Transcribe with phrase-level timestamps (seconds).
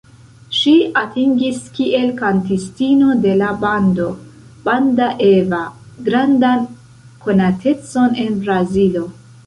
[0.59, 0.71] Ŝi
[1.01, 4.09] atingis kiel kantistino de la bando
[4.67, 5.63] "Banda Eva"
[6.09, 6.69] grandan
[7.29, 9.11] konatecon en Brazilo.